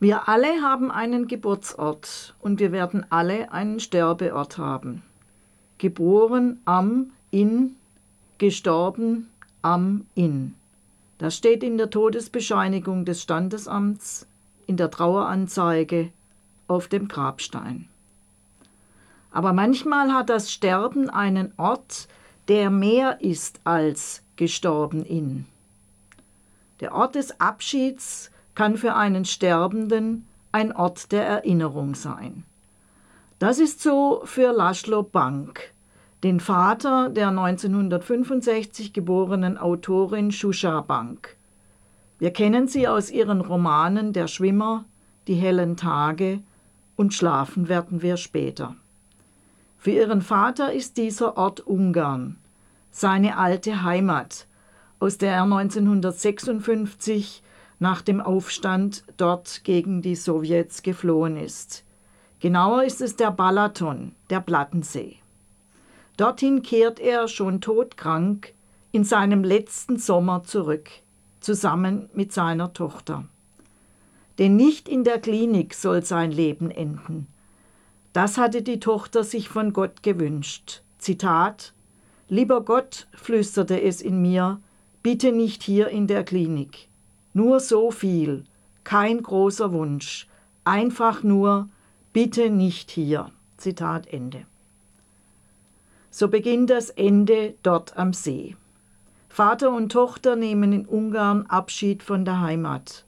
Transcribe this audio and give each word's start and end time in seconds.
Wir 0.00 0.30
alle 0.30 0.62
haben 0.62 0.90
einen 0.90 1.28
Geburtsort 1.28 2.34
und 2.40 2.58
wir 2.58 2.72
werden 2.72 3.04
alle 3.10 3.52
einen 3.52 3.80
Sterbeort 3.80 4.56
haben. 4.56 5.02
Geboren 5.76 6.58
am 6.64 7.10
in, 7.30 7.76
gestorben 8.38 9.28
am 9.60 10.06
in. 10.14 10.54
Das 11.18 11.36
steht 11.36 11.62
in 11.62 11.76
der 11.76 11.90
Todesbescheinigung 11.90 13.04
des 13.04 13.20
Standesamts, 13.20 14.26
in 14.66 14.78
der 14.78 14.90
Traueranzeige, 14.90 16.08
auf 16.66 16.88
dem 16.88 17.06
Grabstein. 17.06 17.86
Aber 19.30 19.52
manchmal 19.52 20.14
hat 20.14 20.30
das 20.30 20.50
Sterben 20.50 21.10
einen 21.10 21.52
Ort, 21.58 22.08
der 22.48 22.70
mehr 22.70 23.20
ist 23.20 23.60
als 23.64 24.22
gestorben 24.36 25.04
in. 25.04 25.44
Der 26.80 26.94
Ort 26.94 27.16
des 27.16 27.38
Abschieds 27.38 28.30
kann 28.60 28.76
für 28.76 28.94
einen 28.94 29.24
Sterbenden 29.24 30.26
ein 30.52 30.76
Ort 30.76 31.12
der 31.12 31.26
Erinnerung 31.26 31.94
sein. 31.94 32.44
Das 33.38 33.58
ist 33.58 33.80
so 33.80 34.20
für 34.26 34.52
Laszlo 34.52 35.02
Bank, 35.02 35.72
den 36.22 36.40
Vater 36.40 37.08
der 37.08 37.28
1965 37.28 38.92
geborenen 38.92 39.56
Autorin 39.56 40.30
Shusha 40.30 40.82
Bank. 40.82 41.38
Wir 42.18 42.34
kennen 42.34 42.68
sie 42.68 42.86
aus 42.86 43.10
ihren 43.10 43.40
Romanen 43.40 44.12
Der 44.12 44.28
Schwimmer, 44.28 44.84
Die 45.26 45.36
hellen 45.36 45.78
Tage 45.78 46.40
und 46.96 47.14
Schlafen 47.14 47.70
werden 47.70 48.02
wir 48.02 48.18
später. 48.18 48.76
Für 49.78 49.92
ihren 49.92 50.20
Vater 50.20 50.70
ist 50.70 50.98
dieser 50.98 51.38
Ort 51.38 51.60
Ungarn, 51.60 52.36
seine 52.92 53.38
alte 53.38 53.84
Heimat, 53.84 54.46
aus 54.98 55.16
der 55.16 55.32
er 55.32 55.44
1956 55.44 57.42
nach 57.80 58.02
dem 58.02 58.20
Aufstand 58.20 59.02
dort 59.16 59.64
gegen 59.64 60.02
die 60.02 60.14
Sowjets 60.14 60.82
geflohen 60.82 61.36
ist. 61.36 61.82
Genauer 62.38 62.84
ist 62.84 63.00
es 63.00 63.16
der 63.16 63.32
Balaton, 63.32 64.12
der 64.28 64.40
Plattensee. 64.40 65.16
Dorthin 66.16 66.62
kehrt 66.62 67.00
er 67.00 67.26
schon 67.26 67.60
todkrank 67.60 68.52
in 68.92 69.04
seinem 69.04 69.42
letzten 69.42 69.98
Sommer 69.98 70.44
zurück, 70.44 70.90
zusammen 71.40 72.10
mit 72.12 72.32
seiner 72.32 72.72
Tochter. 72.74 73.24
Denn 74.38 74.56
nicht 74.56 74.88
in 74.88 75.02
der 75.02 75.18
Klinik 75.18 75.74
soll 75.74 76.04
sein 76.04 76.30
Leben 76.30 76.70
enden. 76.70 77.26
Das 78.12 78.36
hatte 78.36 78.62
die 78.62 78.80
Tochter 78.80 79.24
sich 79.24 79.48
von 79.48 79.72
Gott 79.72 80.02
gewünscht. 80.02 80.82
Zitat 80.98 81.72
Lieber 82.28 82.60
Gott, 82.60 83.06
flüsterte 83.12 83.80
es 83.80 84.02
in 84.02 84.20
mir, 84.20 84.60
bitte 85.02 85.32
nicht 85.32 85.62
hier 85.62 85.88
in 85.88 86.06
der 86.06 86.24
Klinik. 86.24 86.89
Nur 87.32 87.60
so 87.60 87.90
viel, 87.90 88.44
kein 88.84 89.22
großer 89.22 89.72
Wunsch, 89.72 90.26
einfach 90.64 91.22
nur, 91.22 91.68
bitte 92.12 92.50
nicht 92.50 92.90
hier. 92.90 93.30
Zitat 93.56 94.06
Ende. 94.06 94.46
So 96.10 96.28
beginnt 96.28 96.70
das 96.70 96.90
Ende 96.90 97.54
dort 97.62 97.96
am 97.96 98.12
See. 98.12 98.56
Vater 99.28 99.70
und 99.70 99.92
Tochter 99.92 100.34
nehmen 100.34 100.72
in 100.72 100.86
Ungarn 100.86 101.46
Abschied 101.46 102.02
von 102.02 102.24
der 102.24 102.40
Heimat, 102.40 103.04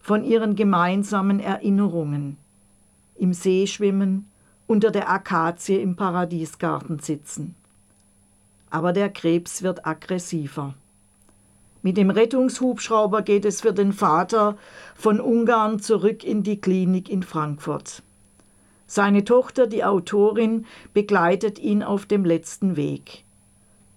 von 0.00 0.24
ihren 0.24 0.56
gemeinsamen 0.56 1.40
Erinnerungen. 1.40 2.38
Im 3.16 3.34
See 3.34 3.66
schwimmen, 3.66 4.30
unter 4.66 4.90
der 4.90 5.10
Akazie 5.10 5.80
im 5.80 5.94
Paradiesgarten 5.94 7.00
sitzen. 7.00 7.54
Aber 8.70 8.92
der 8.92 9.10
Krebs 9.10 9.62
wird 9.62 9.86
aggressiver. 9.86 10.74
Mit 11.82 11.96
dem 11.96 12.10
Rettungshubschrauber 12.10 13.22
geht 13.22 13.44
es 13.44 13.60
für 13.60 13.72
den 13.72 13.92
Vater 13.92 14.56
von 14.96 15.20
Ungarn 15.20 15.78
zurück 15.78 16.24
in 16.24 16.42
die 16.42 16.60
Klinik 16.60 17.08
in 17.08 17.22
Frankfurt. 17.22 18.02
Seine 18.86 19.24
Tochter, 19.24 19.66
die 19.66 19.84
Autorin, 19.84 20.66
begleitet 20.94 21.58
ihn 21.58 21.82
auf 21.82 22.06
dem 22.06 22.24
letzten 22.24 22.76
Weg. 22.76 23.24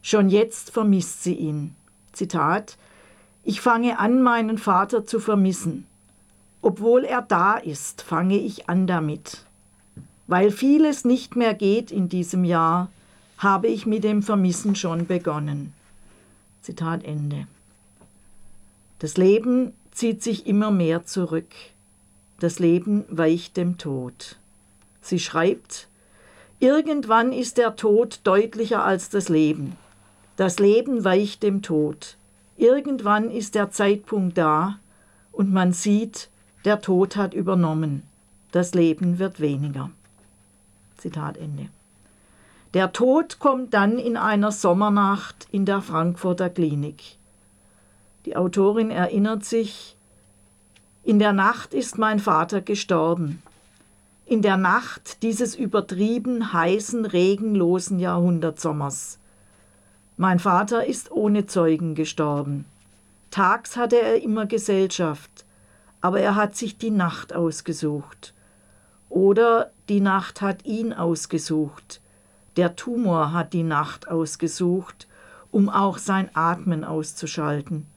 Schon 0.01 0.29
jetzt 0.29 0.71
vermisst 0.71 1.23
sie 1.23 1.33
ihn. 1.33 1.75
Zitat 2.11 2.77
Ich 3.43 3.61
fange 3.61 3.99
an, 3.99 4.21
meinen 4.21 4.57
Vater 4.57 5.05
zu 5.05 5.19
vermissen. 5.19 5.87
Obwohl 6.61 7.05
er 7.05 7.21
da 7.21 7.55
ist, 7.55 8.01
fange 8.01 8.37
ich 8.37 8.69
an 8.69 8.85
damit. 8.85 9.45
Weil 10.27 10.51
vieles 10.51 11.05
nicht 11.05 11.35
mehr 11.35 11.53
geht 11.53 11.89
in 11.89 12.09
diesem 12.09 12.43
Jahr, 12.43 12.89
habe 13.37 13.67
ich 13.67 13.85
mit 13.85 14.03
dem 14.03 14.21
Vermissen 14.21 14.75
schon 14.75 15.07
begonnen. 15.07 15.73
Zitat 16.61 17.03
Ende. 17.03 17.47
Das 19.01 19.17
Leben 19.17 19.73
zieht 19.91 20.21
sich 20.21 20.45
immer 20.45 20.69
mehr 20.69 21.07
zurück. 21.07 21.49
Das 22.39 22.59
Leben 22.59 23.03
weicht 23.09 23.57
dem 23.57 23.79
Tod. 23.79 24.35
Sie 25.01 25.17
schreibt, 25.17 25.87
Irgendwann 26.59 27.31
ist 27.31 27.57
der 27.57 27.75
Tod 27.75 28.19
deutlicher 28.25 28.83
als 28.83 29.09
das 29.09 29.27
Leben. 29.27 29.75
Das 30.37 30.59
Leben 30.59 31.03
weicht 31.03 31.41
dem 31.41 31.63
Tod. 31.63 32.15
Irgendwann 32.57 33.31
ist 33.31 33.55
der 33.55 33.71
Zeitpunkt 33.71 34.37
da 34.37 34.77
und 35.31 35.51
man 35.51 35.73
sieht, 35.73 36.29
der 36.63 36.79
Tod 36.79 37.15
hat 37.15 37.33
übernommen. 37.33 38.03
Das 38.51 38.75
Leben 38.75 39.17
wird 39.17 39.39
weniger. 39.39 39.89
Zitat 40.97 41.37
Ende. 41.37 41.69
Der 42.75 42.93
Tod 42.93 43.39
kommt 43.39 43.73
dann 43.73 43.97
in 43.97 44.15
einer 44.15 44.51
Sommernacht 44.51 45.47
in 45.51 45.65
der 45.65 45.81
Frankfurter 45.81 46.51
Klinik. 46.51 47.17
Die 48.25 48.35
Autorin 48.35 48.91
erinnert 48.91 49.45
sich, 49.45 49.95
in 51.03 51.17
der 51.17 51.33
Nacht 51.33 51.73
ist 51.73 51.97
mein 51.97 52.19
Vater 52.19 52.61
gestorben. 52.61 53.41
In 54.27 54.43
der 54.43 54.57
Nacht 54.57 55.23
dieses 55.23 55.55
übertrieben 55.55 56.53
heißen, 56.53 57.05
regenlosen 57.05 57.99
Jahrhundertsommers. 57.99 59.17
Mein 60.17 60.37
Vater 60.37 60.85
ist 60.85 61.11
ohne 61.11 61.47
Zeugen 61.47 61.95
gestorben. 61.95 62.65
Tags 63.31 63.75
hatte 63.75 63.99
er 63.99 64.21
immer 64.21 64.45
Gesellschaft, 64.45 65.43
aber 66.01 66.19
er 66.19 66.35
hat 66.35 66.55
sich 66.55 66.77
die 66.77 66.91
Nacht 66.91 67.33
ausgesucht. 67.33 68.35
Oder 69.09 69.71
die 69.89 70.01
Nacht 70.01 70.41
hat 70.41 70.65
ihn 70.65 70.93
ausgesucht. 70.93 71.99
Der 72.55 72.75
Tumor 72.75 73.33
hat 73.33 73.53
die 73.53 73.63
Nacht 73.63 74.07
ausgesucht, 74.07 75.07
um 75.49 75.67
auch 75.69 75.97
sein 75.97 76.29
Atmen 76.35 76.83
auszuschalten 76.83 77.87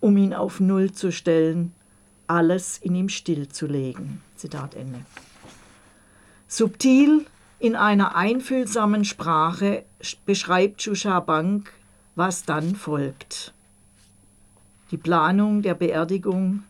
um 0.00 0.16
ihn 0.16 0.34
auf 0.34 0.60
Null 0.60 0.92
zu 0.92 1.12
stellen, 1.12 1.72
alles 2.26 2.78
in 2.78 2.94
ihm 2.94 3.08
stillzulegen. 3.08 4.20
Zitat 4.36 4.74
Ende. 4.74 5.00
Subtil 6.46 7.26
in 7.58 7.74
einer 7.74 8.14
einfühlsamen 8.14 9.04
Sprache 9.04 9.84
beschreibt 10.24 10.82
Shusha 10.82 11.20
Bank, 11.20 11.72
was 12.14 12.44
dann 12.44 12.76
folgt. 12.76 13.52
Die 14.90 14.96
Planung 14.96 15.62
der 15.62 15.74
Beerdigung, 15.74 16.62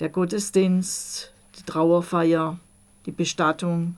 der 0.00 0.08
Gottesdienst, 0.08 1.32
die 1.58 1.62
Trauerfeier, 1.62 2.58
die 3.06 3.12
Bestattung, 3.12 3.96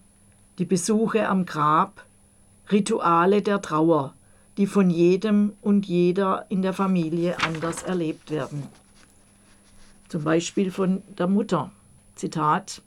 die 0.58 0.64
Besuche 0.64 1.28
am 1.28 1.46
Grab, 1.46 2.04
Rituale 2.70 3.42
der 3.42 3.62
Trauer, 3.62 4.14
die 4.56 4.66
von 4.66 4.90
jedem 4.90 5.52
und 5.62 5.86
jeder 5.86 6.46
in 6.48 6.62
der 6.62 6.72
Familie 6.72 7.36
anders 7.42 7.82
erlebt 7.82 8.30
werden. 8.30 8.62
Zum 10.08 10.24
Beispiel 10.24 10.70
von 10.70 11.02
der 11.18 11.26
Mutter. 11.26 11.72
Zitat 12.14 12.82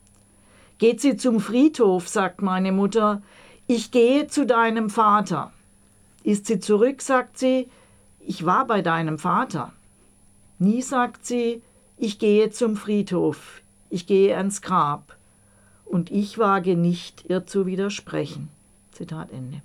Geht 0.78 1.02
sie 1.02 1.18
zum 1.18 1.40
Friedhof, 1.40 2.08
sagt 2.08 2.42
meine 2.42 2.72
Mutter, 2.72 3.22
ich 3.66 3.92
gehe 3.92 4.28
zu 4.28 4.46
deinem 4.46 4.90
Vater. 4.90 5.52
Ist 6.24 6.46
sie 6.46 6.60
zurück, 6.60 7.02
sagt 7.02 7.38
sie, 7.40 7.68
ich 8.20 8.46
war 8.46 8.66
bei 8.66 8.82
deinem 8.82 9.18
Vater. 9.18 9.74
Nie 10.60 10.82
sagt 10.82 11.26
sie, 11.26 11.62
ich 11.98 12.20
gehe 12.20 12.52
zum 12.52 12.78
Friedhof, 12.78 13.62
ich 13.90 14.08
gehe 14.08 14.38
ans 14.38 14.62
Grab. 14.62 15.16
Und 15.86 16.12
ich 16.12 16.38
wage 16.38 16.76
nicht, 16.76 17.26
ihr 17.28 17.46
zu 17.46 17.66
widersprechen. 17.66 18.50
Zitat 18.92 19.32
Ende. 19.32 19.62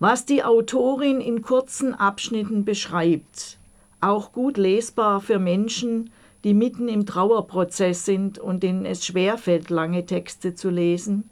Was 0.00 0.24
die 0.24 0.42
Autorin 0.42 1.20
in 1.20 1.42
kurzen 1.42 1.94
Abschnitten 1.94 2.64
beschreibt, 2.64 3.58
auch 4.00 4.32
gut 4.32 4.56
lesbar 4.56 5.20
für 5.20 5.38
Menschen, 5.38 6.08
die 6.42 6.54
mitten 6.54 6.88
im 6.88 7.04
Trauerprozess 7.04 8.06
sind 8.06 8.38
und 8.38 8.62
denen 8.62 8.86
es 8.86 9.04
schwerfällt, 9.04 9.68
lange 9.68 10.06
Texte 10.06 10.54
zu 10.54 10.70
lesen. 10.70 11.28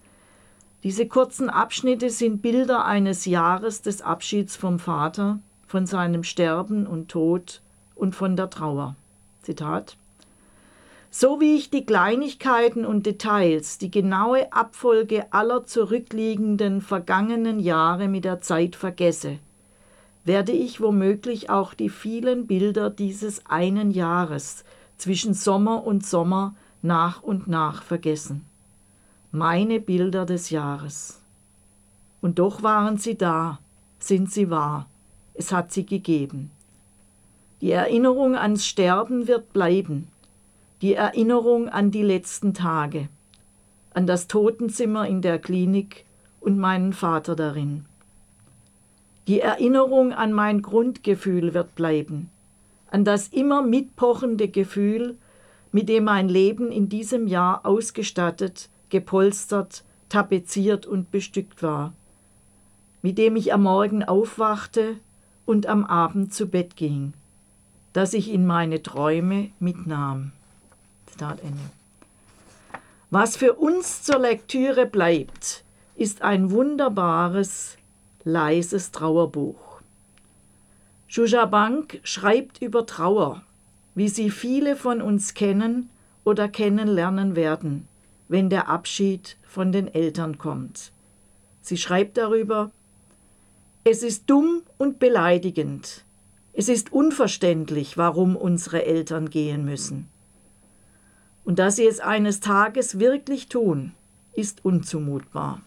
Diese 0.82 1.08
kurzen 1.08 1.48
Abschnitte 1.48 2.10
sind 2.10 2.42
Bilder 2.42 2.84
eines 2.84 3.24
Jahres 3.24 3.80
des 3.80 4.02
Abschieds 4.02 4.54
vom 4.54 4.78
Vater, 4.78 5.38
von 5.66 5.86
seinem 5.86 6.22
Sterben 6.22 6.86
und 6.86 7.08
Tod 7.08 7.62
und 7.94 8.14
von 8.14 8.36
der 8.36 8.50
Trauer. 8.50 8.96
Zitat 9.42 9.96
so 11.10 11.40
wie 11.40 11.56
ich 11.56 11.70
die 11.70 11.84
Kleinigkeiten 11.84 12.84
und 12.84 13.06
Details, 13.06 13.78
die 13.78 13.90
genaue 13.90 14.52
Abfolge 14.52 15.32
aller 15.32 15.64
zurückliegenden 15.64 16.82
vergangenen 16.82 17.60
Jahre 17.60 18.08
mit 18.08 18.24
der 18.24 18.40
Zeit 18.40 18.76
vergesse, 18.76 19.38
werde 20.24 20.52
ich 20.52 20.80
womöglich 20.80 21.48
auch 21.48 21.72
die 21.72 21.88
vielen 21.88 22.46
Bilder 22.46 22.90
dieses 22.90 23.46
einen 23.46 23.90
Jahres 23.90 24.64
zwischen 24.98 25.32
Sommer 25.32 25.84
und 25.84 26.04
Sommer 26.04 26.54
nach 26.82 27.22
und 27.22 27.48
nach 27.48 27.82
vergessen. 27.82 28.44
Meine 29.32 29.80
Bilder 29.80 30.26
des 30.26 30.50
Jahres. 30.50 31.18
Und 32.20 32.38
doch 32.38 32.62
waren 32.62 32.98
sie 32.98 33.16
da, 33.16 33.58
sind 33.98 34.30
sie 34.30 34.50
wahr, 34.50 34.86
es 35.34 35.52
hat 35.52 35.72
sie 35.72 35.86
gegeben. 35.86 36.50
Die 37.60 37.70
Erinnerung 37.70 38.36
ans 38.36 38.66
Sterben 38.66 39.26
wird 39.26 39.52
bleiben, 39.52 40.08
die 40.80 40.94
Erinnerung 40.94 41.68
an 41.68 41.90
die 41.90 42.02
letzten 42.02 42.54
Tage, 42.54 43.08
an 43.94 44.06
das 44.06 44.28
Totenzimmer 44.28 45.08
in 45.08 45.22
der 45.22 45.40
Klinik 45.40 46.04
und 46.40 46.58
meinen 46.58 46.92
Vater 46.92 47.34
darin. 47.34 47.84
Die 49.26 49.40
Erinnerung 49.40 50.12
an 50.12 50.32
mein 50.32 50.62
Grundgefühl 50.62 51.52
wird 51.52 51.74
bleiben, 51.74 52.30
an 52.90 53.04
das 53.04 53.28
immer 53.28 53.62
mitpochende 53.62 54.48
Gefühl, 54.48 55.16
mit 55.72 55.88
dem 55.88 56.04
mein 56.04 56.28
Leben 56.28 56.70
in 56.70 56.88
diesem 56.88 57.26
Jahr 57.26 57.66
ausgestattet, 57.66 58.68
gepolstert, 58.88 59.82
tapeziert 60.08 60.86
und 60.86 61.10
bestückt 61.10 61.62
war, 61.62 61.92
mit 63.02 63.18
dem 63.18 63.34
ich 63.36 63.52
am 63.52 63.64
Morgen 63.64 64.04
aufwachte 64.04 64.94
und 65.44 65.66
am 65.66 65.84
Abend 65.84 66.32
zu 66.32 66.46
Bett 66.46 66.76
ging, 66.76 67.12
das 67.92 68.14
ich 68.14 68.32
in 68.32 68.46
meine 68.46 68.82
Träume 68.82 69.50
mitnahm. 69.58 70.32
Zitat 71.18 71.40
Ende. 71.42 71.58
Was 73.10 73.36
für 73.36 73.54
uns 73.54 74.04
zur 74.04 74.20
Lektüre 74.20 74.86
bleibt, 74.86 75.64
ist 75.96 76.22
ein 76.22 76.52
wunderbares, 76.52 77.76
leises 78.22 78.92
Trauerbuch. 78.92 79.80
Bank 81.50 81.98
schreibt 82.04 82.62
über 82.62 82.86
Trauer, 82.86 83.42
wie 83.96 84.08
sie 84.08 84.30
viele 84.30 84.76
von 84.76 85.02
uns 85.02 85.34
kennen 85.34 85.90
oder 86.22 86.48
kennenlernen 86.48 87.34
werden, 87.34 87.88
wenn 88.28 88.48
der 88.48 88.68
Abschied 88.68 89.36
von 89.42 89.72
den 89.72 89.92
Eltern 89.92 90.38
kommt. 90.38 90.92
Sie 91.62 91.78
schreibt 91.78 92.16
darüber, 92.16 92.70
es 93.82 94.04
ist 94.04 94.30
dumm 94.30 94.62
und 94.76 95.00
beleidigend. 95.00 96.04
Es 96.52 96.68
ist 96.68 96.92
unverständlich, 96.92 97.96
warum 97.96 98.36
unsere 98.36 98.84
Eltern 98.84 99.30
gehen 99.30 99.64
müssen. 99.64 100.08
Und 101.48 101.58
dass 101.58 101.76
sie 101.76 101.86
es 101.86 101.98
eines 101.98 102.40
Tages 102.40 102.98
wirklich 102.98 103.48
tun, 103.48 103.94
ist 104.34 104.66
unzumutbar. 104.66 105.62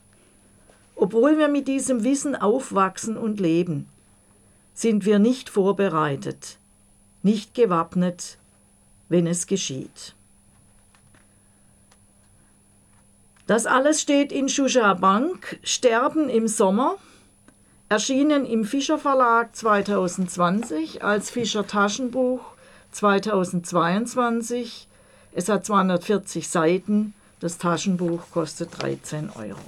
Obwohl 0.95 1.39
wir 1.39 1.47
mit 1.47 1.67
diesem 1.67 2.03
Wissen 2.03 2.35
aufwachsen 2.35 3.17
und 3.17 3.39
leben, 3.39 3.89
sind 4.75 5.05
wir 5.05 5.17
nicht 5.17 5.49
vorbereitet, 5.49 6.59
nicht 7.23 7.55
gewappnet, 7.55 8.37
wenn 9.09 9.25
es 9.25 9.47
geschieht. 9.47 10.13
Das 13.47 13.65
alles 13.65 14.01
steht 14.01 14.31
in 14.31 14.51
Bank, 14.99 15.57
Sterben 15.63 16.29
im 16.29 16.47
Sommer, 16.47 16.97
erschienen 17.89 18.45
im 18.45 18.65
Fischer 18.65 18.99
Verlag 18.99 19.55
2020 19.55 21.03
als 21.03 21.31
Fischer 21.31 21.65
Taschenbuch 21.65 22.41
2022. 22.91 24.87
Es 25.33 25.49
hat 25.49 25.65
240 25.65 26.47
Seiten, 26.47 27.13
das 27.39 27.57
Taschenbuch 27.57 28.23
kostet 28.31 28.81
13 28.81 29.29
Euro. 29.31 29.59